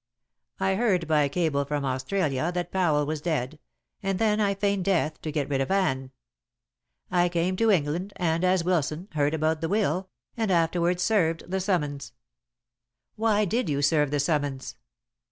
I 0.59 0.73
heard 0.77 1.07
by 1.07 1.29
cable 1.29 1.63
from 1.63 1.85
Australia 1.85 2.51
that 2.53 2.71
Powell 2.71 3.05
was 3.05 3.21
dead, 3.21 3.59
and 4.01 4.17
then 4.17 4.39
I 4.41 4.55
feigned 4.55 4.83
death 4.85 5.21
to 5.21 5.31
get 5.31 5.47
rid 5.47 5.61
of 5.61 5.69
Anne. 5.69 6.09
I 7.11 7.29
came 7.29 7.55
to 7.57 7.69
England, 7.69 8.11
and, 8.15 8.43
as 8.43 8.63
Wilson, 8.63 9.09
heard 9.11 9.35
about 9.35 9.61
the 9.61 9.69
will, 9.69 10.09
and 10.35 10.49
afterwards 10.49 11.03
served 11.03 11.51
the 11.51 11.59
summons." 11.59 12.13
"Why 13.15 13.45
did 13.45 13.69
you 13.69 13.83
serve 13.83 14.09
the 14.09 14.19
summons?" 14.19 14.75